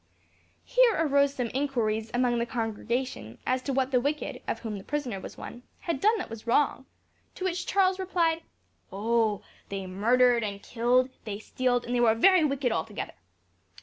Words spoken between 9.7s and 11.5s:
murdered and killed; they